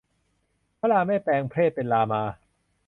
[0.79, 2.21] พระราเมศแปลงเพศเป็นรามา